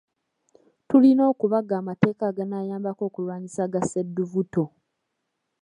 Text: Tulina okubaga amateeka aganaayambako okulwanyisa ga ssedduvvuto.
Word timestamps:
Tulina 0.87 1.21
okubaga 1.31 1.73
amateeka 1.81 2.23
aganaayambako 2.29 3.01
okulwanyisa 3.09 3.63
ga 3.71 3.81
ssedduvvuto. 3.83 4.63